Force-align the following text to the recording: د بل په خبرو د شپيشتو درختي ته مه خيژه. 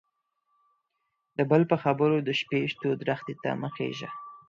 د 1.37 1.39
بل 1.49 1.61
په 1.71 1.75
خبرو 1.83 2.15
د 2.21 2.29
شپيشتو 2.39 2.87
درختي 3.01 3.35
ته 3.41 3.49
مه 3.61 3.69
خيژه. 3.75 4.09